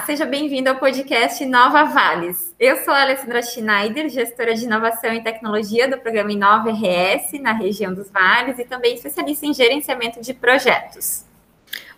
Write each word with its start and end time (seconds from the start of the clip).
Olá, 0.00 0.06
seja 0.06 0.24
bem-vindo 0.24 0.70
ao 0.70 0.76
podcast 0.76 1.44
Nova 1.44 1.84
Vales. 1.84 2.54
Eu 2.58 2.78
sou 2.78 2.94
a 2.94 3.02
Alessandra 3.02 3.42
Schneider, 3.42 4.08
gestora 4.08 4.54
de 4.54 4.64
inovação 4.64 5.12
e 5.12 5.22
tecnologia 5.22 5.90
do 5.90 5.98
programa 5.98 6.32
Inova 6.32 6.70
RS 6.70 7.38
na 7.38 7.52
região 7.52 7.92
dos 7.92 8.08
Vales 8.10 8.58
e 8.58 8.64
também 8.64 8.94
especialista 8.94 9.44
em 9.44 9.52
gerenciamento 9.52 10.22
de 10.22 10.32
projetos. 10.32 11.24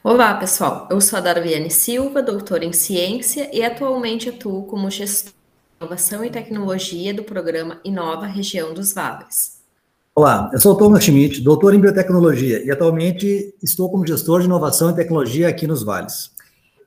Olá, 0.03 0.35
pessoal. 0.35 0.89
Eu 0.91 1.01
sou 1.01 1.17
a 1.17 1.23
Darviane 1.23 1.71
Silva, 1.71 2.21
doutora 2.21 2.65
em 2.65 2.73
ciência 2.73 3.49
e 3.53 3.63
atualmente 3.63 4.29
atuo 4.29 4.65
como 4.65 4.91
gestora 4.91 5.37
de 5.79 5.85
inovação 5.85 6.25
e 6.25 6.31
tecnologia 6.31 7.15
do 7.15 7.23
programa 7.23 7.79
Inova 7.85 8.27
Região 8.27 8.75
dos 8.75 8.93
Vales. 8.93 9.63
Olá, 10.15 10.51
eu 10.53 10.61
sou 10.61 10.75
o 10.75 10.77
Thomas 10.77 11.05
Schmidt, 11.05 11.41
doutor 11.41 11.73
em 11.73 11.81
biotecnologia 11.81 12.63
e 12.65 12.71
atualmente 12.71 13.55
estou 13.63 13.89
como 13.89 14.07
gestor 14.07 14.41
de 14.41 14.47
inovação 14.47 14.91
e 14.91 14.95
tecnologia 14.95 15.49
aqui 15.49 15.67
nos 15.69 15.85
Vales. 15.85 16.32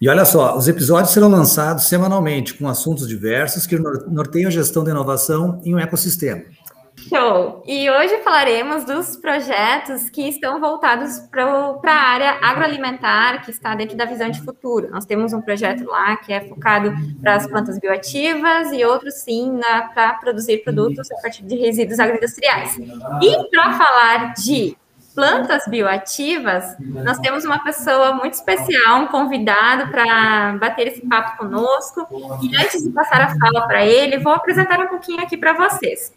E 0.00 0.08
olha 0.08 0.24
só, 0.24 0.56
os 0.56 0.68
episódios 0.68 1.12
serão 1.12 1.28
lançados 1.28 1.84
semanalmente 1.84 2.54
com 2.54 2.68
assuntos 2.68 3.08
diversos 3.08 3.66
que 3.66 3.76
norteiam 3.78 4.48
a 4.48 4.52
gestão 4.52 4.84
da 4.84 4.90
inovação 4.90 5.60
em 5.64 5.74
um 5.74 5.78
ecossistema. 5.78 6.42
Show! 7.06 7.62
E 7.66 7.88
hoje 7.88 8.18
falaremos 8.18 8.84
dos 8.84 9.16
projetos 9.16 10.10
que 10.10 10.28
estão 10.28 10.60
voltados 10.60 11.20
para 11.30 11.92
a 11.92 12.10
área 12.10 12.38
agroalimentar, 12.42 13.44
que 13.44 13.50
está 13.50 13.74
dentro 13.74 13.96
da 13.96 14.04
visão 14.04 14.28
de 14.28 14.42
futuro. 14.42 14.90
Nós 14.90 15.04
temos 15.04 15.32
um 15.32 15.40
projeto 15.40 15.84
lá 15.84 16.16
que 16.16 16.32
é 16.32 16.40
focado 16.40 16.92
para 17.20 17.36
as 17.36 17.46
plantas 17.46 17.78
bioativas 17.78 18.72
e 18.72 18.84
outro, 18.84 19.10
sim, 19.10 19.60
para 19.94 20.14
produzir 20.14 20.58
produtos 20.64 21.10
a 21.10 21.22
partir 21.22 21.44
de 21.44 21.56
resíduos 21.56 22.00
agroindustriais. 22.00 22.76
E 22.76 23.48
para 23.50 23.72
falar 23.78 24.34
de 24.34 24.76
plantas 25.18 25.64
bioativas, 25.66 26.76
nós 26.78 27.18
temos 27.18 27.44
uma 27.44 27.58
pessoa 27.64 28.12
muito 28.12 28.34
especial, 28.34 29.00
um 29.00 29.08
convidado 29.08 29.90
para 29.90 30.56
bater 30.60 30.86
esse 30.86 31.04
papo 31.04 31.38
conosco. 31.38 32.06
E 32.40 32.56
antes 32.56 32.84
de 32.84 32.90
passar 32.90 33.22
a 33.22 33.36
fala 33.36 33.66
para 33.66 33.84
ele, 33.84 34.18
vou 34.18 34.32
apresentar 34.32 34.78
um 34.78 34.86
pouquinho 34.86 35.20
aqui 35.20 35.36
para 35.36 35.54
vocês. 35.54 36.16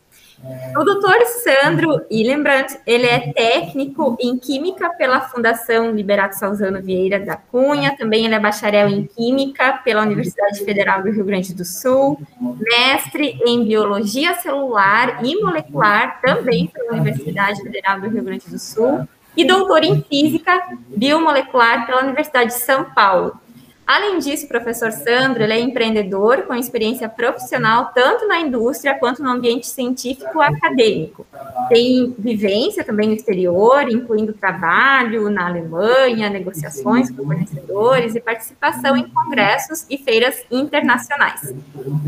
O 0.76 0.84
doutor 0.84 1.18
Sandro 1.26 2.02
Ilembrandt, 2.10 2.80
ele 2.86 3.06
é 3.06 3.32
técnico 3.32 4.18
em 4.20 4.38
Química 4.38 4.90
pela 4.92 5.22
Fundação 5.22 5.92
Liberato 5.92 6.38
Salzano 6.38 6.82
Vieira 6.82 7.20
da 7.20 7.36
Cunha, 7.36 7.96
também 7.96 8.26
ele 8.26 8.34
é 8.34 8.40
bacharel 8.40 8.90
em 8.90 9.06
Química 9.06 9.80
pela 9.84 10.02
Universidade 10.02 10.64
Federal 10.66 11.04
do 11.04 11.12
Rio 11.12 11.26
Grande 11.26 11.54
do 11.54 11.64
Sul, 11.64 12.20
mestre 12.60 13.40
em 13.46 13.64
Biologia 13.64 14.34
Celular 14.36 15.24
e 15.24 15.40
Molecular, 15.42 16.20
também 16.22 16.68
pela 16.68 16.94
Universidade 16.94 17.62
Federal 17.62 18.02
do 18.02 18.10
Rio 18.10 18.24
Grande 18.24 18.50
do 18.50 18.58
Sul, 18.58 19.08
e 19.38 19.46
doutor 19.46 19.84
em 19.84 20.02
Física 20.02 20.60
Biomolecular 20.96 21.86
pela 21.86 22.04
Universidade 22.04 22.52
de 22.52 22.60
São 22.60 22.86
Paulo. 22.86 23.40
Além 23.92 24.20
disso, 24.20 24.46
o 24.46 24.48
professor 24.48 24.90
Sandro 24.94 25.44
é 25.44 25.60
empreendedor 25.60 26.44
com 26.44 26.56
experiência 26.56 27.10
profissional 27.10 27.92
tanto 27.94 28.26
na 28.26 28.40
indústria 28.40 28.98
quanto 28.98 29.22
no 29.22 29.30
ambiente 29.30 29.68
científico 29.68 30.40
acadêmico. 30.40 31.28
Tem 31.68 32.16
vivência 32.18 32.86
também 32.86 33.10
no 33.10 33.16
exterior, 33.16 33.92
incluindo 33.92 34.32
trabalho 34.32 35.30
na 35.30 35.46
Alemanha, 35.46 36.30
negociações 36.30 37.12
com 37.12 37.26
fornecedores 37.26 38.16
e 38.16 38.22
participação 38.22 38.96
em 38.96 39.10
congressos 39.10 39.86
e 39.90 39.98
feiras 39.98 40.42
internacionais. 40.50 41.54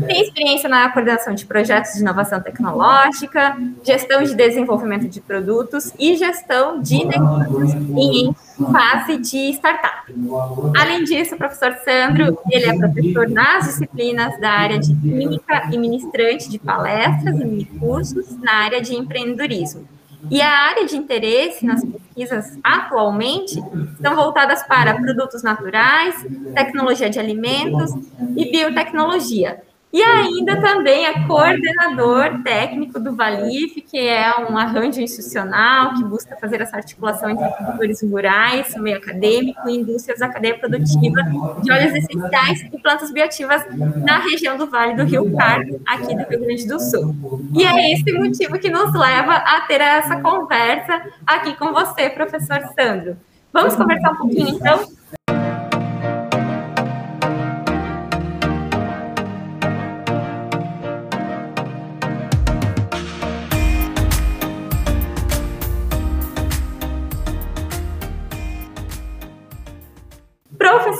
Tem 0.06 0.22
experiência 0.22 0.70
na 0.70 0.88
coordenação 0.88 1.34
de 1.34 1.44
projetos 1.44 1.92
de 1.92 2.00
inovação 2.00 2.40
tecnológica, 2.40 3.58
gestão 3.82 4.22
de 4.22 4.34
desenvolvimento 4.34 5.06
de 5.06 5.20
produtos 5.20 5.92
e 5.98 6.16
gestão 6.16 6.80
de 6.80 7.04
negócios 7.04 7.74
em 7.74 8.34
fase 8.72 9.18
de 9.18 9.50
startup. 9.54 10.12
Além 10.76 11.04
disso, 11.04 11.34
o 11.34 11.38
professor 11.38 11.74
Sandro, 11.84 12.38
ele 12.50 12.66
é 12.66 12.78
professor 12.78 13.28
nas 13.28 13.64
disciplinas 13.66 14.38
da 14.40 14.50
área 14.50 14.78
de 14.78 14.94
Química 14.94 15.68
e 15.72 15.78
ministrante 15.78 16.48
de 16.48 16.58
palestras 16.58 17.36
e 17.40 17.64
cursos 17.78 18.36
na 18.38 18.52
área 18.52 18.80
de 18.80 18.94
empreendedorismo. 18.94 19.86
E 20.30 20.40
a 20.40 20.50
área 20.50 20.86
de 20.86 20.96
interesse 20.96 21.66
nas 21.66 21.84
pesquisas 21.84 22.58
atualmente 22.62 23.62
estão 23.92 24.14
voltadas 24.14 24.62
para 24.62 24.94
produtos 24.94 25.42
naturais, 25.42 26.14
tecnologia 26.54 27.10
de 27.10 27.18
alimentos 27.18 27.90
e 28.36 28.50
biotecnologia. 28.50 29.62
E 29.94 30.02
ainda 30.02 30.60
também 30.60 31.06
é 31.06 31.24
coordenador 31.24 32.42
técnico 32.42 32.98
do 32.98 33.14
Valif, 33.14 33.80
que 33.80 33.96
é 33.96 34.28
um 34.40 34.58
arranjo 34.58 35.00
institucional 35.00 35.94
que 35.94 36.02
busca 36.02 36.36
fazer 36.36 36.60
essa 36.60 36.74
articulação 36.74 37.30
entre 37.30 37.48
produtores 37.48 38.02
rurais, 38.02 38.74
meio 38.74 38.96
acadêmico 38.96 39.68
e 39.68 39.76
indústrias 39.76 40.18
da 40.18 40.28
cadeia 40.28 40.58
produtiva 40.58 41.22
de 41.62 41.70
óleos 41.70 41.94
essenciais 41.94 42.62
e 42.72 42.76
plantas 42.76 43.12
bioativas 43.12 43.64
na 44.04 44.18
região 44.18 44.58
do 44.58 44.68
Vale 44.68 44.96
do 44.96 45.04
Rio 45.04 45.30
Pardo, 45.30 45.80
aqui 45.86 46.12
do 46.12 46.28
Rio 46.28 46.40
Grande 46.40 46.66
do 46.66 46.80
Sul. 46.80 47.14
E 47.54 47.64
é 47.64 47.92
esse 47.92 48.12
motivo 48.14 48.58
que 48.58 48.68
nos 48.68 48.92
leva 48.92 49.34
a 49.34 49.60
ter 49.60 49.80
essa 49.80 50.20
conversa 50.20 51.04
aqui 51.24 51.56
com 51.56 51.72
você, 51.72 52.10
professor 52.10 52.60
Sandro. 52.76 53.16
Vamos 53.52 53.76
conversar 53.76 54.10
um 54.10 54.16
pouquinho, 54.16 54.56
então? 54.56 55.03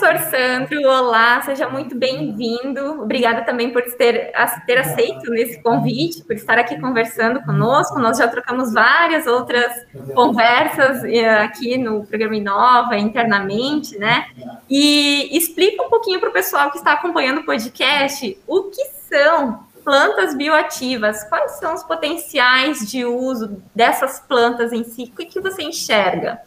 Professor 0.05 0.29
Sandro, 0.29 0.87
olá, 0.87 1.41
seja 1.41 1.67
muito 1.67 1.95
bem-vindo. 1.95 3.01
Obrigada 3.01 3.41
também 3.41 3.73
por 3.73 3.81
ter, 3.81 4.31
ter 4.67 4.77
aceito 4.77 5.33
esse 5.33 5.59
convite, 5.63 6.23
por 6.23 6.35
estar 6.35 6.59
aqui 6.59 6.79
conversando 6.79 7.41
conosco. 7.41 7.97
Nós 7.97 8.19
já 8.19 8.27
trocamos 8.27 8.71
várias 8.71 9.25
outras 9.25 9.73
conversas 10.13 11.03
eh, 11.05 11.27
aqui 11.39 11.75
no 11.79 12.05
programa 12.05 12.35
Inova, 12.35 12.95
internamente, 12.95 13.97
né? 13.97 14.27
E 14.69 15.35
explica 15.35 15.81
um 15.81 15.89
pouquinho 15.89 16.19
para 16.19 16.29
o 16.29 16.33
pessoal 16.33 16.69
que 16.69 16.77
está 16.77 16.91
acompanhando 16.93 17.39
o 17.39 17.45
podcast 17.45 18.37
o 18.45 18.65
que 18.65 18.85
são 19.09 19.65
plantas 19.83 20.35
bioativas, 20.35 21.23
quais 21.23 21.53
são 21.53 21.73
os 21.73 21.81
potenciais 21.81 22.91
de 22.91 23.03
uso 23.05 23.59
dessas 23.73 24.19
plantas 24.19 24.71
em 24.71 24.83
si, 24.83 25.11
o 25.11 25.15
que 25.15 25.39
você 25.39 25.63
enxerga? 25.63 26.39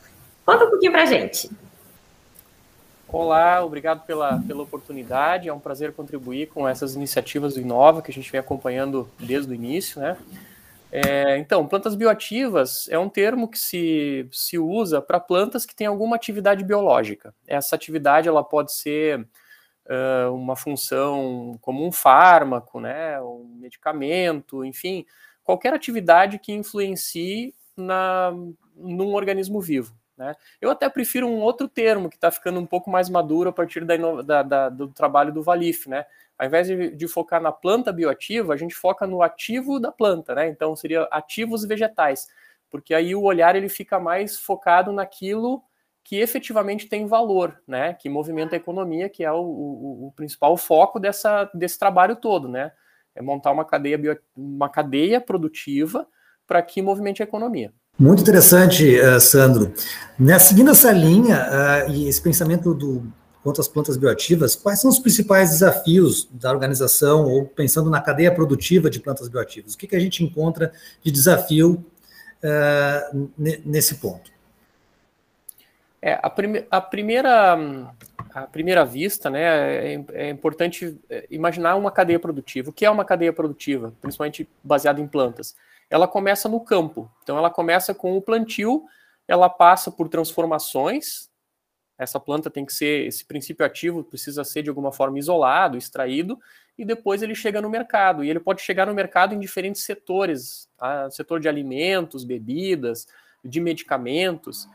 Conta 0.47 0.65
um 0.65 0.71
pouquinho 0.71 0.93
para 0.93 1.03
a 1.03 1.07
gente. 1.07 1.51
Olá, 3.11 3.65
obrigado 3.65 4.05
pela, 4.05 4.39
pela 4.43 4.63
oportunidade. 4.63 5.49
É 5.49 5.53
um 5.53 5.59
prazer 5.59 5.95
contribuir 5.95 6.49
com 6.49 6.69
essas 6.69 6.95
iniciativas 6.95 7.55
do 7.55 7.61
Inova 7.61 8.03
que 8.03 8.11
a 8.11 8.15
gente 8.15 8.31
vem 8.31 8.39
acompanhando 8.39 9.11
desde 9.19 9.51
o 9.51 9.55
início, 9.55 9.99
né? 9.99 10.19
É, 10.93 11.39
então, 11.39 11.67
plantas 11.67 11.95
bioativas 11.95 12.87
é 12.89 12.99
um 12.99 13.09
termo 13.09 13.49
que 13.49 13.59
se, 13.59 14.29
se 14.31 14.59
usa 14.59 15.01
para 15.01 15.19
plantas 15.19 15.65
que 15.65 15.75
têm 15.75 15.87
alguma 15.87 16.17
atividade 16.17 16.63
biológica. 16.63 17.35
Essa 17.47 17.77
atividade 17.77 18.29
ela 18.29 18.45
pode 18.45 18.75
ser 18.75 19.21
uh, 19.21 20.33
uma 20.35 20.55
função 20.55 21.59
como 21.63 21.87
um 21.87 21.93
fármaco, 21.93 22.79
né, 22.79 23.21
um 23.23 23.57
medicamento, 23.59 24.65
enfim, 24.65 25.07
qualquer 25.43 25.73
atividade 25.73 26.39
que 26.39 26.53
influencie 26.53 27.55
na, 27.75 28.33
num 28.77 29.15
organismo 29.15 29.63
vivo. 29.63 29.95
Né? 30.19 30.35
Eu 30.61 30.71
até 30.71 30.89
prefiro 30.89 31.29
um 31.29 31.41
outro 31.41 31.69
termo 31.69 32.11
que 32.11 32.17
está 32.17 32.31
ficando 32.31 32.59
um 32.59 32.67
pouco 32.67 32.91
mais 32.91 33.09
maduro 33.09 33.51
a 33.51 33.53
partir 33.53 33.85
da, 33.85 33.97
da, 34.23 34.43
da, 34.43 34.69
do 34.69 34.89
trabalho 34.89 35.33
do 35.33 35.43
Valif. 35.43 35.89
Né? 35.89 36.05
Ao 36.37 36.47
invés 36.47 36.67
de, 36.67 36.91
de, 36.91 37.09
focar 37.09 37.41
na 37.41 37.53
planta 37.53 37.93
bioativa, 37.93 38.53
a 38.53 38.57
gente 38.57 38.75
foca 38.75 39.07
no 39.07 39.23
ativo 39.23 39.79
da 39.79 39.93
planta, 39.93 40.35
né? 40.35 40.49
então 40.49 40.75
seria 40.75 41.05
ativos 41.05 41.65
vegetais, 41.65 42.29
porque 42.69 42.93
aí 42.93 43.15
o 43.15 43.23
olhar 43.23 43.55
ele 43.55 43.69
fica 43.69 44.01
mais 44.01 44.39
focado 44.39 44.93
naquilo 44.93 45.63
que 46.03 46.17
efetivamente 46.17 46.89
tem 46.89 47.07
valor, 47.07 47.63
né? 47.67 47.95
que 47.95 48.09
movimenta 48.09 48.57
a 48.57 48.59
economia, 48.59 49.09
que 49.09 49.23
é 49.23 49.31
o, 49.31 49.41
o, 49.41 50.07
o 50.09 50.13
principal 50.13 50.57
foco 50.57 50.99
dessa, 50.99 51.45
desse 51.55 51.79
trabalho 51.79 52.17
todo. 52.17 52.49
Né? 52.49 52.73
É 53.15 53.23
montar 53.23 53.53
uma 53.53 53.65
cadeia, 53.65 53.99
bio, 53.99 54.19
uma 54.35 54.69
cadeia 54.69 55.21
produtiva 55.21 56.09
para 56.47 56.63
que 56.63 56.81
movimente 56.81 57.23
a 57.23 57.25
economia. 57.25 57.73
Muito 57.99 58.23
interessante, 58.23 58.97
uh, 59.01 59.19
Sandro. 59.19 59.75
Né, 60.17 60.39
seguindo 60.39 60.71
essa 60.71 60.93
linha 60.93 61.85
uh, 61.89 61.91
e 61.91 62.09
esse 62.09 62.23
pensamento 62.23 62.73
do 62.73 63.13
quanto 63.43 63.61
às 63.61 63.67
plantas 63.67 63.97
bioativas, 63.97 64.55
quais 64.55 64.81
são 64.81 64.89
os 64.89 65.01
principais 65.01 65.51
desafios 65.51 66.29
da 66.31 66.53
organização, 66.53 67.25
ou 67.25 67.45
pensando 67.45 67.91
na 67.91 68.01
cadeia 68.01 68.33
produtiva 68.33 68.89
de 68.89 69.01
plantas 69.01 69.29
bioativas? 69.29 69.75
O 69.75 69.79
que, 69.79 69.89
que 69.89 69.97
a 69.97 69.99
gente 69.99 70.23
encontra 70.23 70.73
de 71.03 71.11
desafio 71.11 71.85
uh, 72.45 73.31
nesse 73.37 73.97
ponto? 73.97 74.31
É, 76.01 76.21
a, 76.23 76.31
prime 76.31 76.65
a, 76.71 76.81
primeira, 76.81 77.59
a 78.33 78.43
primeira 78.43 78.85
vista, 78.85 79.29
né, 79.29 79.43
é, 79.95 80.05
é, 80.13 80.31
importante 80.31 80.97
imaginar 81.29 81.75
uma 81.75 81.91
cadeia 81.91 82.21
produtiva. 82.21 82.71
O 82.71 82.73
que 82.73 82.87
é 82.87 82.91
uma 82.91 83.05
cadeia 83.05 83.33
produtiva, 83.33 83.93
principalmente 84.01 84.49
baseada 84.63 85.01
em 85.01 85.07
plantas? 85.09 85.57
Ela 85.91 86.07
começa 86.07 86.49
no 86.49 86.61
campo. 86.61 87.11
Então, 87.23 87.39
ela 87.39 87.51
começa 87.51 87.95
com 87.95 88.17
o 88.17 88.23
plantio, 88.23 88.85
ela 89.27 89.49
passa 89.49 89.91
por 89.91 90.09
transformações. 90.09 91.29
Essa 91.99 92.21
planta 92.21 92.51
tem 92.51 92.65
que 92.65 92.73
ser, 92.73 93.07
esse 93.07 93.25
princípio 93.25 93.65
ativo 93.65 94.05
precisa 94.05 94.45
ser 94.45 94.63
de 94.63 94.69
alguma 94.69 94.93
forma 94.93 95.19
isolado, 95.19 95.77
extraído, 95.77 96.39
e 96.77 96.85
depois 96.85 97.23
ele 97.23 97.35
chega 97.35 97.61
no 97.61 97.69
mercado. 97.69 98.23
E 98.23 98.31
ele 98.31 98.39
pode 98.39 98.63
chegar 98.63 98.87
no 98.87 98.95
mercado 98.95 99.35
em 99.35 99.41
diferentes 99.41 99.83
setores: 99.83 100.69
tá? 100.77 101.11
setor 101.11 101.41
de 101.41 101.49
alimentos, 101.49 102.25
bebidas, 102.25 103.07
de 103.45 103.61
medicamentos 103.61 104.69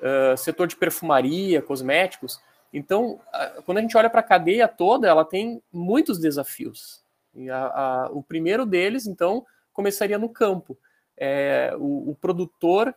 uh, 0.00 0.36
setor 0.36 0.66
de 0.66 0.76
perfumaria, 0.76 1.62
cosméticos. 1.62 2.40
Então, 2.72 3.20
quando 3.66 3.78
a 3.78 3.80
gente 3.80 3.96
olha 3.96 4.08
para 4.08 4.20
a 4.20 4.24
cadeia 4.24 4.68
toda, 4.68 5.08
ela 5.08 5.24
tem 5.24 5.60
muitos 5.72 6.18
desafios. 6.18 7.02
E 7.34 7.50
a, 7.50 7.66
a, 7.66 8.10
o 8.12 8.22
primeiro 8.22 8.64
deles, 8.64 9.06
então, 9.06 9.44
começaria 9.72 10.18
no 10.18 10.28
campo. 10.28 10.78
É, 11.16 11.72
o, 11.78 12.10
o, 12.10 12.14
produtor, 12.14 12.94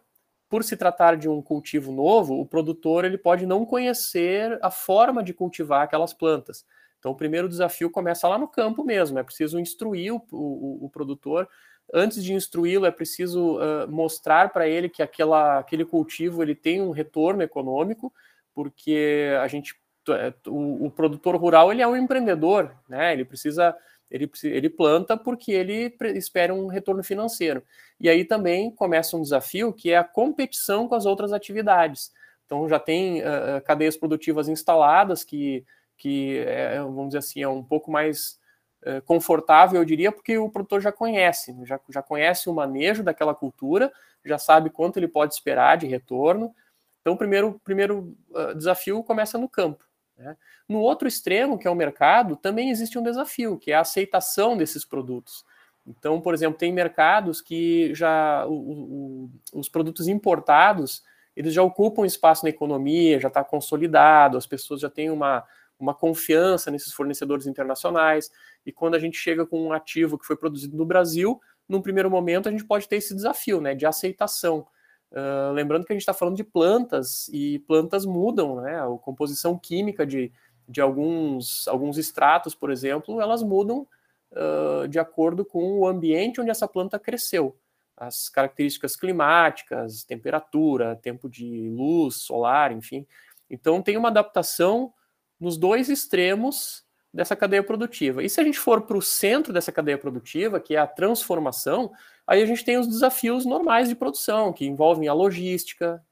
por 0.49 0.63
se 0.63 0.77
tratar 0.77 1.17
de 1.17 1.27
um 1.27 1.41
cultivo 1.41 1.91
novo, 1.91 2.39
o 2.39 2.45
produtor 2.45 3.05
ele 3.05 3.17
pode 3.17 3.45
não 3.45 3.65
conhecer 3.65 4.57
a 4.61 4.71
forma 4.71 5.23
de 5.23 5.33
cultivar 5.33 5.81
aquelas 5.81 6.13
plantas. 6.13 6.65
Então, 6.99 7.11
o 7.11 7.15
primeiro 7.15 7.49
desafio 7.49 7.89
começa 7.89 8.27
lá 8.27 8.37
no 8.37 8.47
campo 8.47 8.83
mesmo. 8.83 9.19
É 9.19 9.23
preciso 9.23 9.59
instruir 9.59 10.13
o, 10.13 10.23
o, 10.31 10.85
o 10.85 10.89
produtor 10.89 11.49
antes 11.91 12.23
de 12.23 12.33
instruí-lo, 12.33 12.85
é 12.85 12.91
preciso 12.91 13.57
uh, 13.57 13.87
mostrar 13.89 14.49
para 14.49 14.67
ele 14.67 14.89
que 14.89 15.01
aquela, 15.01 15.59
aquele 15.59 15.83
cultivo 15.83 16.41
ele 16.41 16.55
tem 16.55 16.81
um 16.81 16.91
retorno 16.91 17.41
econômico, 17.41 18.13
porque 18.53 19.31
a 19.41 19.47
gente, 19.47 19.75
é, 20.09 20.33
o, 20.47 20.85
o, 20.85 20.91
produtor 20.91 21.35
rural 21.35 21.71
ele 21.71 21.81
é 21.81 21.87
um 21.87 21.97
empreendedor, 21.97 22.71
né? 22.87 23.13
Ele 23.13 23.25
precisa, 23.25 23.75
ele, 24.09 24.29
ele 24.44 24.69
planta 24.69 25.17
porque 25.17 25.51
ele 25.51 25.95
espera 26.15 26.53
um 26.53 26.67
retorno 26.67 27.03
financeiro. 27.03 27.63
E 28.00 28.09
aí 28.09 28.25
também 28.25 28.69
começa 28.71 29.17
um 29.17 29.21
desafio 29.21 29.73
que 29.73 29.91
é 29.91 29.97
a 29.97 30.03
competição 30.03 30.88
com 30.88 30.95
as 30.95 31.05
outras 31.05 31.33
atividades. 31.33 32.11
Então 32.45 32.67
já 32.69 32.79
tem 32.79 33.21
uh, 33.21 33.61
cadeias 33.65 33.97
produtivas 33.97 34.47
instaladas 34.47 35.23
que, 35.23 35.65
que 35.97 36.39
é, 36.39 36.79
vamos 36.79 37.07
dizer 37.07 37.19
assim, 37.19 37.41
é 37.41 37.47
um 37.47 37.63
pouco 37.63 37.91
mais 37.91 38.39
eh, 38.85 39.00
confortável, 39.01 39.79
eu 39.79 39.85
diria, 39.85 40.11
porque 40.11 40.38
o 40.38 40.50
produtor 40.50 40.81
já 40.81 40.91
conhece, 40.91 41.55
já, 41.63 41.79
já 41.89 42.01
conhece 42.01 42.50
o 42.50 42.53
manejo 42.53 43.01
daquela 43.01 43.33
cultura, 43.33 43.89
já 44.25 44.38
sabe 44.38 44.69
quanto 44.69 44.97
ele 44.97 45.07
pode 45.07 45.33
esperar 45.33 45.77
de 45.77 45.88
retorno. 45.88 46.53
Então, 47.00 47.13
o 47.13 47.17
primeiro, 47.17 47.61
primeiro 47.63 48.15
uh, 48.31 48.53
desafio 48.55 49.01
começa 49.01 49.38
no 49.38 49.47
campo. 49.47 49.85
Né? 50.18 50.38
No 50.68 50.80
outro 50.80 51.07
extremo, 51.07 51.57
que 51.57 51.68
é 51.68 51.71
o 51.71 51.75
mercado, 51.75 52.36
também 52.36 52.69
existe 52.69 52.98
um 52.98 53.04
desafio, 53.04 53.57
que 53.57 53.71
é 53.71 53.75
a 53.75 53.81
aceitação 53.81 54.57
desses 54.57 54.86
produtos. 54.86 55.45
Então, 55.86 56.21
por 56.21 56.33
exemplo, 56.33 56.57
tem 56.57 56.71
mercados 56.71 57.42
que 57.42 57.94
já 57.94 58.45
o, 58.48 58.54
o, 58.54 59.30
os 59.54 59.68
produtos 59.68 60.07
importados 60.07 61.04
eles 61.36 61.54
já 61.54 61.63
ocupam 61.63 62.06
espaço 62.06 62.45
na 62.45 62.50
economia, 62.50 63.19
já 63.19 63.27
está 63.27 63.44
consolidado, 63.44 64.38
as 64.38 64.45
pessoas 64.45 64.80
já 64.80 64.89
têm 64.89 65.10
uma, 65.10 65.44
uma 65.80 65.94
confiança 65.94 66.69
nesses 66.69 66.94
fornecedores 66.94 67.48
internacionais. 67.48 68.31
E 68.65 68.71
quando 68.71 68.95
a 68.95 69.00
gente 69.00 69.18
chega 69.18 69.45
com 69.45 69.62
um 69.62 69.74
ativo 69.74 70.18
que 70.18 70.25
foi 70.25 70.38
produzido 70.38 70.77
no 70.77 70.86
Brasil, 70.86 71.42
num 71.68 71.81
primeiro 71.81 72.10
momento 72.10 72.48
a 72.48 72.51
gente 72.51 72.65
pode 72.65 72.88
ter 72.88 72.98
esse 72.98 73.15
desafio 73.15 73.60
né, 73.60 73.74
de 73.74 73.86
aceitação. 73.86 74.68
Uh, 75.13 75.54
lembrando 75.54 75.86
que 75.86 75.94
a 75.94 75.95
gente 75.95 76.01
está 76.01 76.13
falando 76.13 76.36
de 76.36 76.44
plantas 76.44 77.30
e 77.31 77.60
plantas 77.60 78.04
mudam, 78.04 78.56
né? 78.56 78.81
A 78.81 78.88
composição 78.98 79.57
química 79.60 80.07
de, 80.07 80.31
de 80.68 80.81
alguns, 80.81 81.68
alguns 81.68 82.00
extratos, 82.00 82.56
por 82.56 82.71
exemplo, 82.71 83.21
elas 83.21 83.44
mudam 83.44 83.88
uh, 84.31 84.88
de 84.88 84.98
acordo 84.98 85.45
com 85.45 85.80
o 85.80 85.88
ambiente 85.88 86.42
onde 86.42 86.50
essa 86.50 86.68
planta 86.68 86.98
cresceu. 86.98 87.56
As 87.95 88.27
características 88.27 88.95
climáticas, 88.95 90.04
temperatura, 90.04 90.95
tempo 90.95 91.30
de 91.30 91.69
luz 91.69 92.15
solar, 92.15 92.71
enfim. 92.71 93.06
Então 93.48 93.83
tem 93.83 93.95
uma 93.95 94.10
adaptação 94.10 94.92
nos 95.39 95.57
dois 95.57 95.89
extremos 95.89 96.83
dessa 97.13 97.36
cadeia 97.36 97.62
produtiva. 97.62 98.24
E 98.24 98.30
se 98.30 98.42
a 98.42 98.44
gente 98.44 98.57
for 98.57 98.81
para 98.81 98.98
o 98.98 99.01
centro 99.01 99.54
dessa 99.54 99.71
cadeia 99.71 99.98
produtiva, 99.98 100.60
que 100.60 100.75
é 100.75 100.80
a 100.80 100.88
transformação, 100.88 101.92
aí 102.25 102.42
a 102.42 102.45
gente 102.45 102.65
tem 102.65 102.77
os 102.77 102.88
desafios 102.88 103.45
normais 103.45 103.88
de 103.88 103.95
produção, 103.95 104.51
que 104.51 104.65
envolvem 104.65 105.07
a 105.07 105.13
logística. 105.13 106.04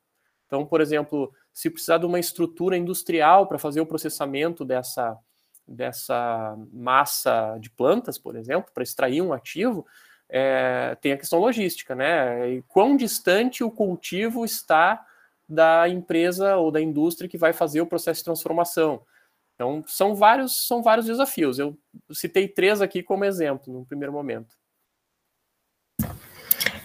Então, 0.45 0.65
por 0.65 0.79
exemplo, 0.79 1.33
se 1.51 1.69
precisar 1.69 1.97
de 1.97 2.05
uma 2.05 2.19
estrutura 2.19 2.77
industrial 2.77 3.47
para 3.47 3.57
fazer 3.57 3.81
o 3.81 3.85
processamento 3.85 4.63
dessa, 4.63 5.17
dessa 5.67 6.55
massa 6.71 7.57
de 7.59 7.71
plantas, 7.71 8.19
por 8.19 8.35
exemplo, 8.35 8.71
para 8.71 8.83
extrair 8.83 9.21
um 9.21 9.33
ativo, 9.33 9.85
é, 10.29 10.95
tem 11.01 11.13
a 11.13 11.17
questão 11.17 11.39
logística, 11.39 11.95
né? 11.95 12.49
E 12.51 12.61
quão 12.63 12.95
distante 12.95 13.63
o 13.63 13.71
cultivo 13.71 14.45
está 14.45 15.03
da 15.49 15.89
empresa 15.89 16.55
ou 16.55 16.71
da 16.71 16.79
indústria 16.79 17.27
que 17.27 17.37
vai 17.37 17.51
fazer 17.51 17.81
o 17.81 17.87
processo 17.87 18.19
de 18.19 18.25
transformação. 18.25 19.01
Então, 19.61 19.83
são 19.85 20.15
vários, 20.15 20.65
são 20.65 20.81
vários 20.81 21.05
desafios. 21.05 21.59
Eu 21.59 21.77
citei 22.11 22.47
três 22.47 22.81
aqui 22.81 23.03
como 23.03 23.23
exemplo, 23.23 23.71
no 23.71 23.85
primeiro 23.85 24.11
momento. 24.11 24.57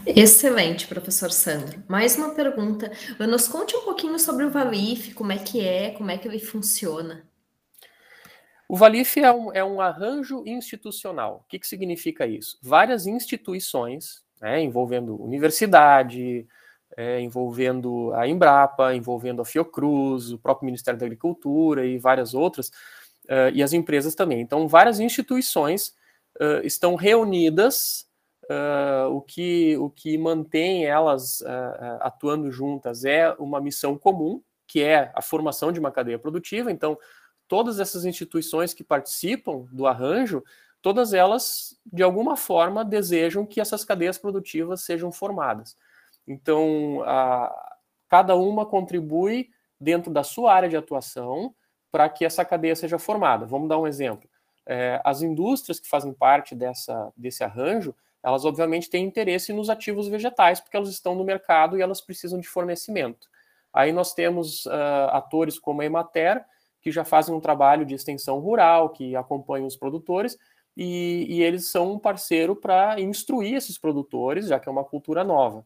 Excelente, 0.05 0.87
professor 0.87 1.33
Sandro. 1.33 1.83
Mais 1.89 2.17
uma 2.17 2.35
pergunta. 2.35 2.93
Nos 3.19 3.49
conte 3.49 3.75
um 3.75 3.83
pouquinho 3.83 4.19
sobre 4.19 4.45
o 4.45 4.51
Valif, 4.51 5.15
como 5.15 5.33
é 5.33 5.39
que 5.39 5.67
é, 5.67 5.93
como 5.93 6.11
é 6.11 6.19
que 6.19 6.29
ele 6.29 6.39
funciona. 6.39 7.27
O 8.69 8.77
Valif 8.77 9.19
é 9.19 9.33
um, 9.33 9.51
é 9.55 9.65
um 9.65 9.81
arranjo 9.81 10.43
institucional. 10.45 11.45
O 11.47 11.49
que, 11.49 11.59
que 11.59 11.67
significa 11.67 12.27
isso? 12.27 12.59
Várias 12.61 13.07
instituições, 13.07 14.23
né, 14.39 14.61
envolvendo 14.61 15.19
universidade, 15.19 16.47
é, 16.97 17.21
envolvendo 17.21 18.13
a 18.15 18.27
Embrapa, 18.27 18.95
envolvendo 18.95 19.43
a 19.43 19.45
Fiocruz, 19.45 20.33
o 20.33 20.39
próprio 20.39 20.65
Ministério 20.65 20.99
da 20.99 21.05
Agricultura 21.05 21.85
e 21.85 21.99
várias 21.99 22.33
outras, 22.33 22.69
uh, 23.27 23.53
e 23.53 23.63
as 23.63 23.73
empresas 23.73 24.15
também. 24.15 24.41
Então, 24.41 24.67
várias 24.67 24.99
instituições 24.99 25.95
uh, 26.41 26.65
estão 26.65 26.95
reunidas, 26.95 28.09
uh, 28.45 29.11
o, 29.11 29.21
que, 29.21 29.77
o 29.77 29.91
que 29.91 30.17
mantém 30.17 30.87
elas 30.87 31.43
atuando 32.01 32.51
juntas 32.51 33.05
é 33.05 33.31
uma 33.39 33.61
missão 33.61 33.99
comum, 33.99 34.43
que 34.67 34.83
é 34.83 35.13
a 35.15 35.21
formação 35.21 35.71
de 35.71 35.79
uma 35.79 35.93
cadeia 35.93 36.19
produtiva. 36.19 36.73
Então, 36.73 36.99
todas 37.47 37.79
essas 37.79 38.05
instituições 38.05 38.73
que 38.73 38.83
participam 38.83 39.67
do 39.71 39.87
arranjo, 39.87 40.43
todas 40.81 41.13
elas, 41.13 41.79
de 41.85 42.03
alguma 42.03 42.37
forma, 42.37 42.85
desejam 42.85 43.45
que 43.45 43.61
essas 43.61 43.85
cadeias 43.85 44.19
produtivas 44.19 44.81
sejam 44.81 45.13
formadas. 45.13 45.77
Então, 46.27 47.03
a, 47.05 47.77
cada 48.09 48.35
uma 48.37 48.67
contribui 48.67 49.51
dentro 49.81 50.13
da 50.13 50.23
sua 50.23 50.53
área 50.53 50.69
de 50.69 50.77
atuação 50.77 51.55
para 51.91 52.09
que 52.09 52.25
essa 52.25 52.45
cadeia 52.45 52.75
seja 52.75 52.99
formada. 52.99 53.47
Vamos 53.47 53.69
dar 53.69 53.79
um 53.79 53.87
exemplo. 53.87 54.29
É, 54.67 55.01
as 55.05 55.23
indústrias 55.23 55.79
que 55.79 55.89
fazem 55.89 56.13
parte 56.13 56.55
dessa, 56.55 57.13
desse 57.17 57.45
arranjo, 57.45 57.95
elas 58.23 58.45
obviamente 58.45 58.91
têm 58.91 59.05
interesse 59.05 59.53
nos 59.53 59.71
ativos 59.71 60.09
vegetais, 60.09 60.61
porque 60.61 60.77
elas 60.77 60.89
estão 60.89 61.15
no 61.15 61.25
mercado 61.25 61.79
e 61.79 61.83
elas 61.83 62.01
precisam 62.01 62.41
de 62.41 62.49
fornecimento. 62.49 63.29
Aí 63.73 63.93
nós 63.93 64.13
temos 64.13 64.67
uh, 64.67 65.11
atores 65.13 65.59
como 65.59 65.83
a 65.83 65.85
Emater, 65.85 66.45
que 66.81 66.91
já 66.91 67.05
fazem 67.05 67.35
um 67.35 67.41
trabalho 67.41 67.85
de 67.85 67.95
extensão 67.95 68.39
rural, 68.41 68.91
que 68.91 69.15
acompanham 69.15 69.67
os 69.67 69.77
produtores, 69.77 70.37
e, 70.77 71.27
e 71.29 71.43
eles 71.43 71.69
são 71.69 71.93
um 71.93 71.99
parceiro 71.99 72.57
para 72.57 73.01
instruir 73.01 73.55
esses 73.55 73.79
produtores, 73.79 74.49
já 74.49 74.59
que 74.59 74.69
é 74.69 74.73
uma 74.73 74.85
cultura 74.85 75.23
nova. 75.23 75.65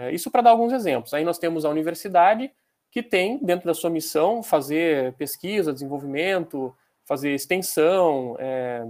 É, 0.00 0.14
isso 0.14 0.30
para 0.30 0.40
dar 0.40 0.50
alguns 0.50 0.72
exemplos. 0.72 1.12
Aí 1.12 1.24
nós 1.24 1.38
temos 1.38 1.64
a 1.66 1.68
universidade, 1.68 2.50
que 2.90 3.02
tem 3.02 3.38
dentro 3.44 3.66
da 3.66 3.74
sua 3.74 3.90
missão 3.90 4.42
fazer 4.42 5.12
pesquisa, 5.14 5.72
desenvolvimento, 5.72 6.74
fazer 7.04 7.34
extensão, 7.34 8.34
é, 8.38 8.82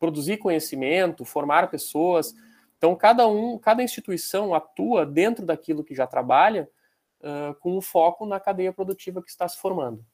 produzir 0.00 0.38
conhecimento, 0.38 1.24
formar 1.24 1.70
pessoas. 1.70 2.34
Então, 2.76 2.96
cada 2.96 3.28
um, 3.28 3.56
cada 3.56 3.84
instituição 3.84 4.52
atua 4.52 5.06
dentro 5.06 5.46
daquilo 5.46 5.84
que 5.84 5.94
já 5.94 6.06
trabalha, 6.06 6.68
uh, 7.20 7.54
com 7.60 7.76
um 7.76 7.80
foco 7.82 8.26
na 8.26 8.40
cadeia 8.40 8.72
produtiva 8.72 9.22
que 9.22 9.28
está 9.28 9.46
se 9.46 9.58
formando. 9.58 10.04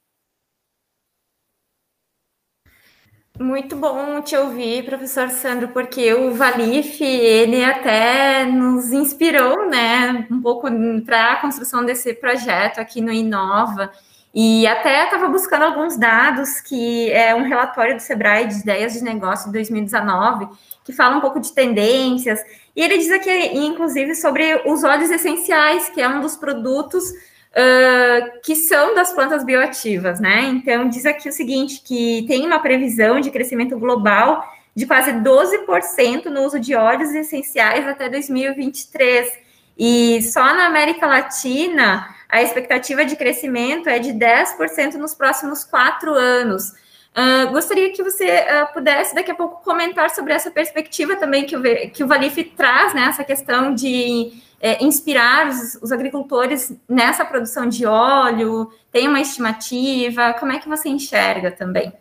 Muito 3.38 3.76
bom 3.76 4.22
te 4.22 4.34
ouvir, 4.34 4.86
professor 4.86 5.28
Sandro, 5.28 5.68
porque 5.68 6.14
o 6.14 6.32
Valif, 6.32 7.04
ele 7.04 7.62
até 7.62 8.46
nos 8.46 8.92
inspirou, 8.92 9.68
né, 9.68 10.26
um 10.30 10.40
pouco 10.40 10.68
para 11.04 11.34
a 11.34 11.36
construção 11.36 11.84
desse 11.84 12.14
projeto 12.14 12.78
aqui 12.78 13.02
no 13.02 13.12
Inova. 13.12 13.92
E 14.34 14.66
até 14.66 15.04
estava 15.04 15.28
buscando 15.28 15.64
alguns 15.64 15.98
dados, 15.98 16.60
que 16.62 17.10
é 17.12 17.34
um 17.34 17.42
relatório 17.42 17.96
do 17.96 18.00
Sebrae 18.00 18.46
de 18.46 18.60
ideias 18.60 18.94
de 18.94 19.02
negócio 19.02 19.46
de 19.46 19.52
2019, 19.52 20.48
que 20.82 20.92
fala 20.92 21.16
um 21.16 21.20
pouco 21.20 21.38
de 21.38 21.52
tendências. 21.52 22.40
E 22.74 22.82
ele 22.82 22.96
diz 22.96 23.10
aqui, 23.10 23.30
inclusive, 23.58 24.14
sobre 24.14 24.62
os 24.66 24.82
óleos 24.82 25.10
essenciais, 25.10 25.90
que 25.90 26.00
é 26.00 26.08
um 26.08 26.20
dos 26.20 26.36
produtos 26.36 27.12
uh, 27.56 28.40
que 28.42 28.54
são 28.54 28.94
das 28.94 29.12
plantas 29.12 29.42
bioativas, 29.44 30.20
né? 30.20 30.42
Então, 30.42 30.88
diz 30.88 31.06
aqui 31.06 31.28
o 31.28 31.32
seguinte, 31.32 31.80
que 31.82 32.24
tem 32.28 32.46
uma 32.46 32.58
previsão 32.58 33.20
de 33.20 33.30
crescimento 33.30 33.78
global 33.78 34.44
de 34.74 34.86
quase 34.86 35.12
12% 35.12 36.26
no 36.26 36.42
uso 36.42 36.60
de 36.60 36.74
óleos 36.74 37.14
essenciais 37.14 37.86
até 37.86 38.10
2023. 38.10 39.46
E 39.78 40.20
só 40.22 40.44
na 40.44 40.66
América 40.66 41.06
Latina, 41.06 42.14
a 42.28 42.42
expectativa 42.42 43.04
de 43.04 43.16
crescimento 43.16 43.88
é 43.88 43.98
de 43.98 44.12
10% 44.12 44.94
nos 44.94 45.14
próximos 45.14 45.64
quatro 45.64 46.12
anos. 46.12 46.72
Uh, 47.16 47.50
gostaria 47.50 47.90
que 47.92 48.02
você 48.02 48.26
uh, 48.26 48.74
pudesse 48.74 49.14
daqui 49.14 49.30
a 49.30 49.34
pouco 49.34 49.64
comentar 49.64 50.10
sobre 50.10 50.34
essa 50.34 50.50
perspectiva 50.50 51.16
também 51.16 51.46
que 51.46 51.56
o, 51.56 51.62
que 51.90 52.04
o 52.04 52.06
Valif 52.06 52.44
traz, 52.54 52.92
né, 52.92 53.06
essa 53.08 53.24
questão 53.24 53.74
de 53.74 54.34
é, 54.60 54.82
inspirar 54.82 55.48
os, 55.48 55.74
os, 55.82 55.92
agricultores 55.92 56.74
nessa 56.88 57.24
produção 57.24 57.68
de 57.68 57.84
óleo, 57.84 58.72
tem 58.90 59.08
uma 59.08 59.20
estimativa, 59.20 60.34
como 60.34 60.52
é 60.52 60.58
que 60.58 60.68
você 60.68 60.88
enxerga 60.88 61.50
também? 61.50 61.92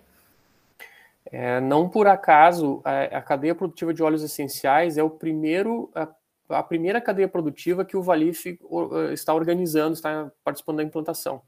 É, 1.32 1.60
não 1.60 1.90
por 1.90 2.08
acaso, 2.08 2.82
a, 2.86 3.18
a, 3.18 3.22
cadeia 3.22 3.54
produtiva 3.54 3.94
de 3.94 4.02
óleos 4.02 4.24
essenciais 4.24 4.98
é 4.98 5.04
o 5.04 5.10
primeiro, 5.10 5.92
a, 5.94 6.08
a 6.50 6.64
primeira 6.64 7.02
cadeia 7.02 7.28
produtiva 7.28 7.84
que 7.84 7.98
o 7.98 8.02
Valif 8.02 8.58
está 9.12 9.34
organizando, 9.34 9.94
está 9.94 10.32
participando 10.44 10.78
da 10.78 10.84
implantação. 10.84 11.42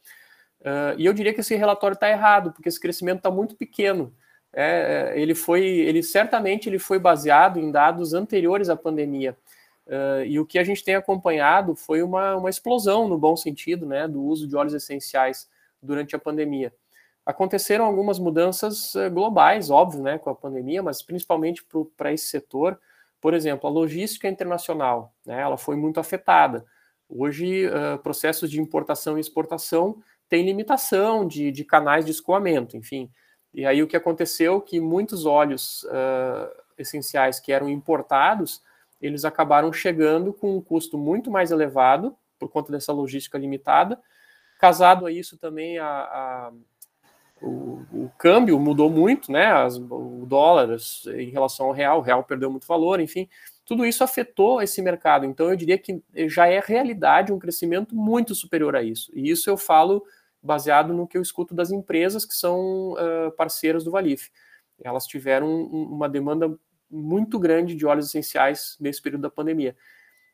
Uh, 0.60 0.98
e 0.98 1.06
eu 1.06 1.14
diria 1.14 1.34
que 1.34 1.42
esse 1.42 1.56
relatório 1.56 1.94
está 1.94 2.10
errado, 2.10 2.52
porque 2.52 2.68
esse 2.68 2.80
crescimento 2.80 3.18
está 3.18 3.32
muito 3.32 3.56
pequeno. 3.56 4.14
É, 4.54 5.14
ele 5.16 5.36
foi, 5.36 5.64
ele 5.64 6.02
certamente 6.02 6.68
ele 6.68 6.80
foi 6.80 6.98
baseado 6.98 7.60
em 7.60 7.72
dados 7.72 8.14
anteriores 8.14 8.70
à 8.70 8.76
pandemia. 8.76 9.38
Uh, 9.88 10.26
e 10.26 10.38
o 10.38 10.46
que 10.46 10.60
a 10.60 10.64
gente 10.64 10.84
tem 10.84 10.96
acompanhado 10.96 11.74
foi 11.74 12.04
uma, 12.04 12.36
uma 12.36 12.50
explosão, 12.50 13.08
no 13.08 13.18
bom 13.18 13.38
sentido, 13.38 13.86
né, 13.86 14.06
do 14.06 14.22
uso 14.22 14.46
de 14.46 14.56
óleos 14.56 14.74
essenciais 14.74 15.50
durante 15.82 16.14
a 16.14 16.20
pandemia. 16.20 16.74
Aconteceram 17.26 17.86
algumas 17.86 18.20
mudanças 18.20 18.94
uh, 18.96 19.10
globais, 19.10 19.70
óbvio, 19.70 20.04
né, 20.04 20.18
com 20.18 20.30
a 20.30 20.36
pandemia, 20.36 20.84
mas 20.84 21.02
principalmente 21.02 21.66
para 21.96 22.12
esse 22.12 22.28
setor. 22.28 22.78
Por 23.22 23.34
exemplo, 23.34 23.70
a 23.70 23.72
logística 23.72 24.28
internacional, 24.28 25.14
né, 25.26 25.40
ela 25.40 25.58
foi 25.58 25.78
muito 25.78 26.02
afetada. 26.02 26.66
Hoje, 27.10 27.68
uh, 27.68 27.98
processos 28.00 28.52
de 28.52 28.60
importação 28.60 29.18
e 29.18 29.22
exportação 29.22 30.04
tem 30.28 30.46
limitação 30.46 31.26
de, 31.26 31.50
de 31.50 31.64
canais 31.64 32.04
de 32.04 32.12
escoamento, 32.12 32.76
enfim. 32.76 33.10
E 33.54 33.66
aí 33.66 33.82
o 33.82 33.88
que 33.88 33.96
aconteceu 33.96 34.60
que 34.60 34.82
muitos 34.82 35.26
óleos 35.26 35.84
uh, 35.84 36.52
essenciais 36.78 37.40
que 37.40 37.54
eram 37.54 37.70
importados, 37.70 38.62
eles 39.02 39.26
acabaram 39.26 39.72
chegando 39.72 40.34
com 40.34 40.58
um 40.58 40.62
custo 40.62 40.98
muito 40.98 41.30
mais 41.30 41.52
elevado 41.52 42.16
por 42.40 42.50
conta 42.50 42.72
dessa 42.72 42.92
logística 42.92 43.38
limitada. 43.38 44.00
Casado 44.60 45.06
a 45.06 45.12
isso 45.12 45.38
também 45.38 45.78
a, 45.78 45.88
a 45.88 46.52
o, 47.42 47.86
o, 47.94 48.12
câmbio 48.18 48.60
mudou 48.60 48.90
muito, 48.90 49.32
né? 49.32 49.46
As, 49.46 49.78
o 49.78 50.26
dólar 50.28 50.76
em 51.16 51.30
relação 51.30 51.68
ao 51.68 51.72
real, 51.72 52.00
o 52.00 52.02
real 52.02 52.24
perdeu 52.24 52.50
muito 52.50 52.66
valor, 52.66 53.00
enfim, 53.00 53.30
tudo 53.66 53.86
isso 53.86 54.04
afetou 54.04 54.62
esse 54.62 54.82
mercado. 54.82 55.26
Então 55.26 55.50
eu 55.50 55.56
diria 55.56 55.78
que 55.78 56.02
já 56.28 56.48
é 56.48 56.60
realidade 56.60 57.32
um 57.32 57.40
crescimento 57.40 57.96
muito 57.96 58.34
superior 58.34 58.76
a 58.76 58.82
isso. 58.82 59.12
E 59.14 59.30
isso 59.30 59.50
eu 59.50 59.58
falo 59.58 60.04
baseado 60.42 60.94
no 60.94 61.08
que 61.08 61.18
eu 61.18 61.22
escuto 61.22 61.54
das 61.54 61.72
empresas 61.72 62.26
que 62.26 62.34
são 62.34 62.94
uh, 62.94 63.32
parceiras 63.38 63.84
do 63.84 63.92
Valif. 63.92 64.30
Elas 64.82 65.06
tiveram 65.06 65.48
um, 65.48 65.84
uma 65.92 66.08
demanda 66.08 66.58
muito 66.90 67.40
grande 67.40 67.76
de 67.76 67.86
óleos 67.86 68.08
essenciais 68.08 68.76
nesse 68.80 69.02
período 69.02 69.22
da 69.22 69.30
pandemia. 69.30 69.76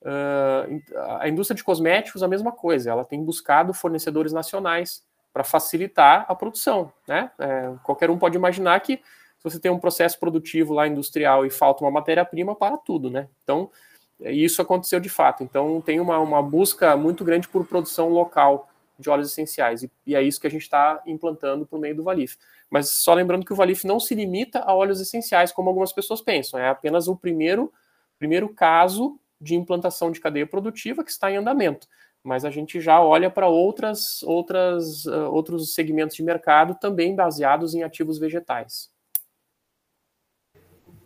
Uh, 0.02 0.82
a 1.20 1.30
indústria 1.30 1.56
de 1.56 1.64
cosméticos, 1.64 2.24
a 2.24 2.28
mesma 2.28 2.52
coisa, 2.52 2.92
ela 2.92 3.06
tem 3.06 3.24
buscado 3.24 3.74
fornecedores 3.74 4.34
nacionais 4.34 5.04
para 5.32 5.44
facilitar 5.44 6.26
a 6.28 6.36
produção. 6.36 6.92
Né? 7.08 7.32
É, 7.40 7.74
qualquer 7.84 8.10
um 8.12 8.18
pode 8.18 8.38
imaginar 8.38 8.80
que 8.82 8.98
se 8.98 9.44
você 9.44 9.60
tem 9.60 9.72
um 9.72 9.80
processo 9.80 10.20
produtivo 10.20 10.74
lá 10.74 10.88
industrial 10.88 11.46
e 11.46 11.50
falta 11.50 11.84
uma 11.84 11.92
matéria-prima, 11.92 12.56
para 12.56 12.78
tudo. 12.78 13.10
Né? 13.10 13.28
Então, 13.44 13.70
isso 14.20 14.62
aconteceu 14.62 15.00
de 15.00 15.10
fato. 15.10 15.44
Então, 15.44 15.82
tem 15.82 16.00
uma, 16.00 16.20
uma 16.20 16.42
busca 16.42 16.96
muito 16.96 17.26
grande 17.26 17.48
por 17.48 17.66
produção 17.66 18.10
local 18.10 18.70
de 18.98 19.10
óleos 19.10 19.32
essenciais. 19.32 19.84
E, 19.84 19.92
e 20.06 20.16
é 20.16 20.22
isso 20.22 20.40
que 20.40 20.48
a 20.48 20.52
gente 20.52 20.62
está 20.62 21.02
implantando 21.06 21.66
por 21.66 21.80
meio 21.80 21.96
do 21.96 22.04
Valif. 22.04 22.38
Mas 22.74 22.90
só 22.90 23.14
lembrando 23.14 23.46
que 23.46 23.54
o 23.54 23.56
Valif 23.56 23.86
não 23.86 24.00
se 24.00 24.16
limita 24.16 24.58
a 24.62 24.74
óleos 24.74 25.00
essenciais, 25.00 25.52
como 25.52 25.70
algumas 25.70 25.94
pessoas 25.94 26.22
pensam. 26.22 26.60
É 26.60 26.70
apenas 26.70 27.08
o 27.08 27.16
primeiro, 27.16 27.72
primeiro 28.18 28.50
caso 28.50 29.20
de 29.40 29.54
implantação 29.54 30.12
de 30.12 30.20
cadeia 30.20 30.48
produtiva 30.48 31.04
que 31.04 31.12
está 31.12 31.32
em 31.32 31.36
andamento. 31.36 31.88
Mas 32.24 32.44
a 32.44 32.50
gente 32.50 32.82
já 32.82 33.00
olha 33.00 33.30
para 33.30 33.48
outras, 33.48 34.24
outras, 34.24 35.06
uh, 35.06 35.30
outros 35.32 35.76
segmentos 35.76 36.16
de 36.16 36.24
mercado 36.24 36.74
também 36.74 37.16
baseados 37.16 37.76
em 37.76 37.84
ativos 37.84 38.18
vegetais. 38.18 38.90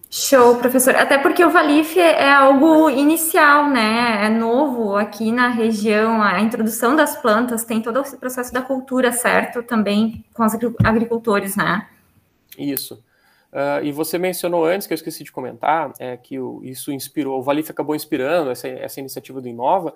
Show, 0.10 0.56
professor. 0.56 0.96
Até 0.96 1.18
porque 1.18 1.44
o 1.44 1.50
Valif 1.50 2.00
é 2.00 2.32
algo 2.32 2.90
inicial, 2.90 3.70
né? 3.70 4.26
É 4.26 4.30
novo 4.30 4.96
aqui 4.96 5.32
na 5.34 5.50
região. 5.50 6.22
A 6.22 6.40
introdução 6.40 6.96
das 6.96 7.18
plantas 7.22 7.66
tem 7.66 7.82
todo 7.82 8.00
esse 8.00 8.16
processo 8.16 8.54
da 8.54 8.62
cultura, 8.62 9.12
certo? 9.12 9.62
Também 9.64 10.24
com 10.34 10.46
os 10.46 10.54
agricultores, 10.84 11.58
né? 11.58 11.90
Isso. 12.58 13.04
Uh, 13.52 13.84
e 13.84 13.92
você 13.92 14.18
mencionou 14.18 14.66
antes, 14.66 14.88
que 14.88 14.94
eu 14.94 14.96
esqueci 14.96 15.24
de 15.26 15.32
comentar, 15.32 15.92
é 16.00 16.16
que 16.16 16.40
o, 16.40 16.62
isso 16.64 16.92
inspirou, 16.92 17.40
o 17.40 17.42
Valif 17.42 17.70
acabou 17.70 17.96
inspirando 17.96 18.52
essa, 18.52 18.68
essa 18.68 19.00
iniciativa 19.00 19.42
do 19.42 19.48
Inova, 19.48 19.94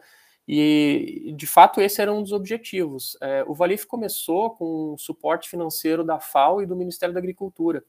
e 0.47 1.33
de 1.37 1.45
fato 1.45 1.79
esse 1.79 2.01
era 2.01 2.11
um 2.11 2.21
dos 2.21 2.31
objetivos. 2.31 3.17
É, 3.21 3.43
o 3.47 3.53
Valif 3.53 3.85
começou 3.85 4.51
com 4.51 4.95
suporte 4.97 5.49
financeiro 5.49 6.03
da 6.03 6.19
FAO 6.19 6.61
e 6.61 6.65
do 6.65 6.75
Ministério 6.75 7.13
da 7.13 7.19
Agricultura 7.19 7.83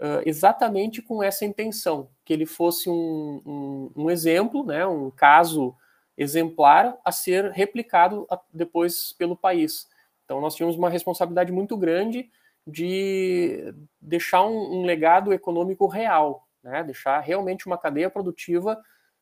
uh, 0.00 0.22
exatamente 0.24 1.02
com 1.02 1.22
essa 1.22 1.44
intenção, 1.44 2.08
que 2.24 2.32
ele 2.32 2.46
fosse 2.46 2.88
um, 2.88 3.42
um, 3.44 3.92
um, 4.04 4.10
exemplo, 4.10 4.64
né, 4.64 4.86
um 4.86 5.10
caso 5.10 5.74
exemplar 6.16 6.96
a 7.04 7.12
ser 7.12 7.50
replicado 7.50 8.26
depois 8.52 9.12
pelo 9.12 9.36
país. 9.36 9.88
Então, 10.24 10.40
nós 10.40 10.54
tínhamos 10.54 10.76
uma 10.76 10.90
responsabilidade 10.90 11.52
muito 11.52 11.76
grande 11.76 12.30
de 12.66 13.72
deixar 14.00 14.44
um, 14.44 14.80
um 14.80 14.82
legado 14.84 15.32
econômico 15.32 15.86
real, 15.86 16.48
né, 16.62 16.82
deixar 16.82 17.20
realmente 17.20 17.66
uma 17.66 17.78
cadeia 17.78 18.10
produtiva 18.10 18.80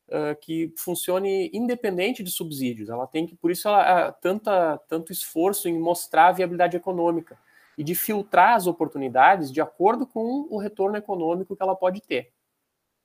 uh, 0.09 0.37
que 0.40 0.73
funcione 0.78 1.50
independente 1.52 2.23
de 2.23 2.31
subsídios. 2.31 2.88
Ela 2.88 3.07
tem 3.07 3.26
que, 3.26 3.37
por 3.37 3.50
isso, 3.50 3.69
ela, 3.69 4.12
tanta, 4.12 4.78
tanto 4.88 5.12
esforço 5.12 5.69
em 5.69 5.78
mostrar 5.78 6.28
a 6.28 6.33
viabilidade 6.33 6.76
econômica 6.76 7.38
e 7.76 7.85
de 7.85 7.95
filtrar 7.95 8.54
as 8.54 8.66
oportunidades 8.66 9.50
de 9.50 9.61
acordo 9.61 10.07
com 10.07 10.47
o 10.50 10.59
retorno 10.59 10.97
econômico 10.97 11.57
que 11.57 11.62
ela 11.62 11.75
pode 11.75 12.00
ter. 12.00 12.33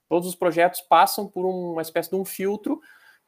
Todos 0.08 0.28
os 0.28 0.34
projetos 0.34 0.80
passam 0.80 1.28
por 1.28 1.44
uma 1.46 1.82
espécie 1.82 2.10
de 2.10 2.16
um 2.16 2.24
filtro 2.24 2.80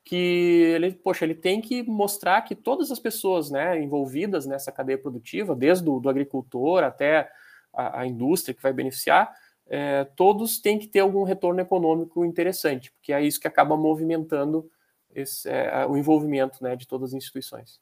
que 0.05 0.73
ele, 0.75 0.93
poxa, 0.93 1.25
ele 1.25 1.35
tem 1.35 1.61
que 1.61 1.83
mostrar 1.85 2.43
que 2.43 2.55
todas 2.55 2.91
as 2.91 2.99
pessoas, 2.99 3.51
né, 3.51 3.81
envolvidas 3.81 4.47
nessa 4.47 4.73
cadeia 4.73 4.99
produtiva, 4.99 5.55
desde 5.55 5.89
o 5.89 6.01
do 6.01 6.09
agricultor 6.09 6.83
até 6.83 7.31
a, 7.73 8.01
a 8.01 8.07
indústria 8.07 8.55
que 8.55 8.63
vai 8.63 8.73
beneficiar, 8.73 9.33
é, 9.69 10.05
todos 10.17 10.59
têm 10.61 10.79
que 10.79 10.89
ter 10.89 11.01
algum 11.01 11.23
retorno 11.23 11.61
econômico 11.61 12.25
interessante, 12.25 12.91
porque 12.93 13.13
é 13.13 13.23
isso 13.23 13.41
que 13.41 13.47
acaba 13.47 13.77
movimentando 13.77 14.69
esse, 15.15 15.49
é, 15.49 15.87
o 15.87 15.97
envolvimento, 15.97 16.63
né, 16.63 16.75
de 16.75 16.87
todas 16.87 17.11
as 17.11 17.15
instituições. 17.15 17.81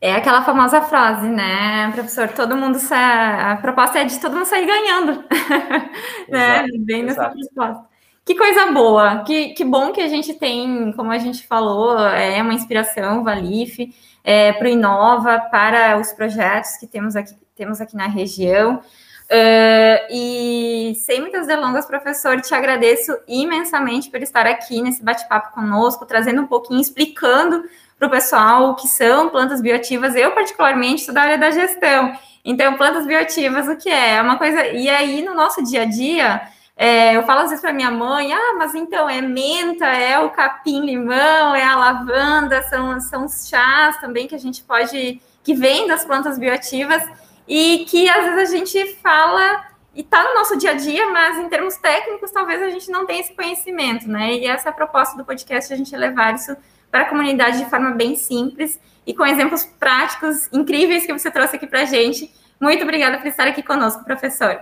É 0.00 0.14
aquela 0.14 0.42
famosa 0.42 0.80
frase, 0.80 1.28
né, 1.28 1.90
professor? 1.92 2.28
Todo 2.28 2.56
mundo 2.56 2.78
sa... 2.78 3.52
a 3.52 3.56
proposta 3.56 3.98
é 3.98 4.04
de 4.04 4.20
todo 4.20 4.36
mundo 4.36 4.46
sair 4.46 4.64
ganhando, 4.64 5.24
né? 6.28 6.64
Bem 6.78 7.02
nessa 7.02 7.28
proposta. 7.28 7.88
Que 8.24 8.36
coisa 8.36 8.70
boa, 8.72 9.24
que, 9.24 9.54
que 9.54 9.64
bom 9.64 9.90
que 9.90 10.02
a 10.02 10.06
gente 10.06 10.34
tem, 10.34 10.92
como 10.92 11.10
a 11.10 11.18
gente 11.18 11.46
falou, 11.46 11.98
é 11.98 12.40
uma 12.42 12.52
inspiração, 12.52 13.24
Valif, 13.24 13.92
é, 14.22 14.52
para 14.52 14.66
o 14.66 14.70
Inova, 14.70 15.40
para 15.50 15.98
os 15.98 16.12
projetos 16.12 16.76
que 16.78 16.86
temos 16.86 17.16
aqui, 17.16 17.34
temos 17.56 17.80
aqui 17.80 17.96
na 17.96 18.06
região. 18.06 18.82
Uh, 19.30 20.00
e 20.10 20.94
sem 21.04 21.20
muitas 21.20 21.46
delongas, 21.46 21.86
professor, 21.86 22.40
te 22.40 22.54
agradeço 22.54 23.12
imensamente 23.26 24.10
por 24.10 24.22
estar 24.22 24.46
aqui 24.46 24.80
nesse 24.80 25.02
bate-papo 25.02 25.52
conosco, 25.52 26.06
trazendo 26.06 26.42
um 26.42 26.46
pouquinho, 26.46 26.80
explicando 26.80 27.64
para 27.98 28.08
o 28.08 28.10
pessoal 28.10 28.70
o 28.70 28.74
que 28.74 28.86
são 28.86 29.28
plantas 29.28 29.60
bioativas. 29.60 30.14
Eu, 30.14 30.32
particularmente, 30.32 31.02
sou 31.02 31.12
da 31.12 31.22
área 31.22 31.38
da 31.38 31.50
gestão. 31.50 32.12
Então, 32.44 32.74
plantas 32.74 33.06
bioativas, 33.06 33.68
o 33.68 33.76
que 33.76 33.90
é? 33.90 34.14
É 34.14 34.22
uma 34.22 34.38
coisa. 34.38 34.66
E 34.68 34.88
aí, 34.88 35.22
no 35.22 35.34
nosso 35.34 35.62
dia 35.64 35.82
a 35.82 35.84
dia, 35.84 36.40
é, 36.76 37.16
eu 37.16 37.24
falo 37.24 37.40
às 37.40 37.50
vezes 37.50 37.60
para 37.60 37.72
minha 37.72 37.90
mãe: 37.90 38.32
ah, 38.32 38.54
mas 38.56 38.74
então 38.74 39.10
é 39.10 39.20
menta, 39.20 39.86
é 39.86 40.18
o 40.18 40.30
capim-limão, 40.30 41.54
é 41.54 41.64
a 41.64 41.74
lavanda, 41.74 42.62
são, 42.62 43.00
são 43.00 43.24
os 43.24 43.48
chás 43.48 44.00
também 44.00 44.28
que 44.28 44.34
a 44.34 44.38
gente 44.38 44.62
pode. 44.62 45.20
que 45.42 45.54
vem 45.54 45.88
das 45.88 46.04
plantas 46.04 46.38
bioativas 46.38 47.02
e 47.48 47.84
que 47.88 48.08
às 48.08 48.24
vezes 48.24 48.50
a 48.50 48.56
gente 48.56 48.94
fala 49.02 49.64
e 49.94 50.02
está 50.02 50.22
no 50.22 50.34
nosso 50.34 50.56
dia 50.56 50.70
a 50.70 50.74
dia, 50.74 51.08
mas 51.10 51.38
em 51.38 51.48
termos 51.48 51.76
técnicos 51.76 52.30
talvez 52.30 52.62
a 52.62 52.70
gente 52.70 52.88
não 52.90 53.04
tenha 53.04 53.20
esse 53.20 53.34
conhecimento, 53.34 54.08
né? 54.08 54.34
E 54.34 54.46
essa 54.46 54.68
é 54.68 54.70
a 54.70 54.72
proposta 54.72 55.16
do 55.16 55.24
podcast, 55.24 55.72
a 55.72 55.76
gente 55.76 55.96
levar 55.96 56.34
isso 56.34 56.56
para 56.90 57.02
a 57.02 57.08
comunidade 57.08 57.58
de 57.58 57.70
forma 57.70 57.90
bem 57.90 58.16
simples 58.16 58.80
e 59.06 59.14
com 59.14 59.26
exemplos 59.26 59.64
práticos 59.64 60.48
incríveis 60.52 61.06
que 61.06 61.12
você 61.12 61.30
trouxe 61.30 61.56
aqui 61.56 61.66
para 61.66 61.82
a 61.82 61.84
gente. 61.84 62.32
Muito 62.60 62.82
obrigada 62.82 63.18
por 63.18 63.26
estar 63.26 63.46
aqui 63.46 63.62
conosco, 63.62 64.04
professor. 64.04 64.60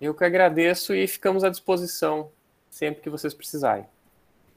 Eu 0.00 0.14
que 0.14 0.24
agradeço 0.24 0.94
e 0.94 1.06
ficamos 1.06 1.42
à 1.44 1.48
disposição 1.48 2.30
sempre 2.70 3.02
que 3.02 3.10
vocês 3.10 3.34
precisarem. 3.34 3.86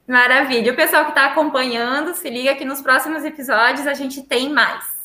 Maravilha. 0.08 0.74
O 0.74 0.76
pessoal 0.76 1.06
que 1.06 1.12
está 1.12 1.28
acompanhando, 1.28 2.14
se 2.14 2.30
liga 2.30 2.56
que 2.56 2.66
nos 2.66 2.82
próximos 2.82 3.24
episódios 3.24 3.88
a 3.88 3.94
gente 3.94 4.22
tem 4.24 4.50
mais. 4.50 5.01